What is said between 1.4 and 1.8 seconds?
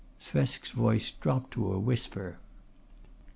to a